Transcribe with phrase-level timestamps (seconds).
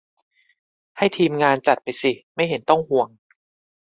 [0.97, 3.09] ให้ ทีมงาน จัดไปสิ ไม่เห็นต้องห่วง